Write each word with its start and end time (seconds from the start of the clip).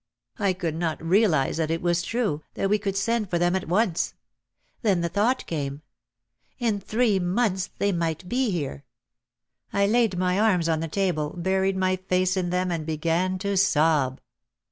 I 0.39 0.53
could 0.53 0.73
not 0.73 0.99
realise 1.05 1.57
that 1.57 1.69
it 1.69 1.83
was 1.83 2.01
true, 2.01 2.41
that 2.55 2.71
we 2.71 2.79
could 2.79 2.97
send 2.97 3.29
for 3.29 3.37
them 3.37 3.55
at 3.55 3.67
once. 3.67 4.15
Then 4.81 5.01
the 5.01 5.09
thought 5.09 5.45
came, 5.45 5.83
"In 6.57 6.79
three 6.79 7.19
months 7.19 7.69
they 7.77 7.91
might 7.91 8.27
be 8.27 8.49
here!" 8.49 8.83
I 9.71 9.85
laid 9.85 10.17
my 10.17 10.39
arms 10.39 10.67
on 10.67 10.79
the 10.79 10.87
table, 10.87 11.35
buried 11.37 11.77
my 11.77 11.97
face 11.97 12.35
in 12.35 12.49
them 12.49 12.71
and 12.71 12.83
began 12.83 13.37
to 13.41 13.55
sob. 13.55 14.19